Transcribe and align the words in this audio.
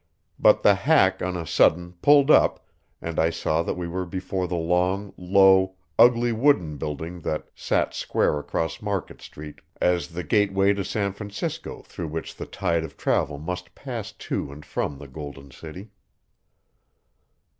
But 0.39 0.63
the 0.63 0.73
hack 0.73 1.21
on 1.21 1.37
a 1.37 1.45
sudden 1.45 1.91
pulled 2.01 2.31
up, 2.31 2.65
and 3.03 3.19
I 3.19 3.29
saw 3.29 3.61
that 3.61 3.75
we 3.77 3.87
were 3.87 4.07
before 4.07 4.47
the 4.47 4.55
long, 4.55 5.13
low, 5.15 5.75
ugly 5.99 6.31
wooden 6.31 6.77
building 6.77 7.19
that 7.19 7.49
sat 7.53 7.93
square 7.93 8.39
across 8.39 8.81
Market 8.81 9.21
Street 9.21 9.59
as 9.79 10.07
the 10.07 10.23
gateway 10.23 10.73
to 10.73 10.83
San 10.83 11.13
Francisco 11.13 11.83
through 11.83 12.07
which 12.07 12.35
the 12.35 12.47
tide 12.47 12.83
of 12.83 12.97
travel 12.97 13.37
must 13.37 13.75
pass 13.75 14.11
to 14.13 14.51
and 14.51 14.65
from 14.65 14.97
the 14.97 15.07
Golden 15.07 15.51
City. 15.51 15.91